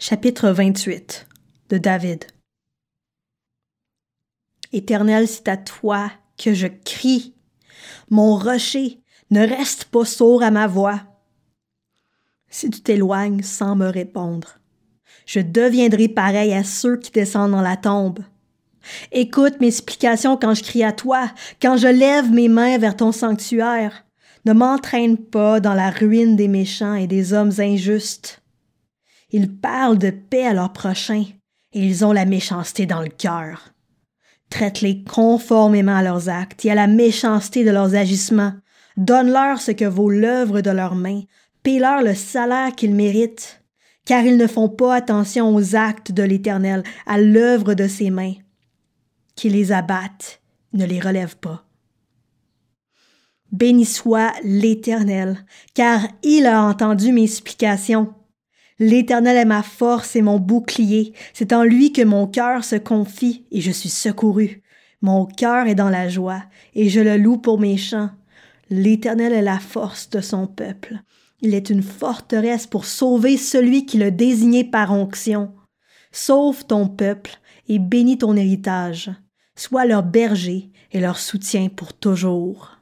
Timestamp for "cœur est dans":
65.26-65.90